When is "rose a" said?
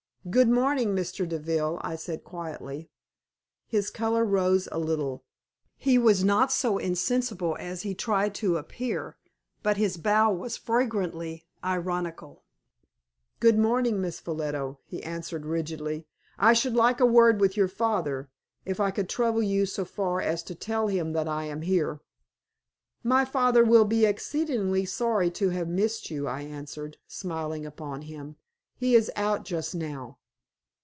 4.23-4.77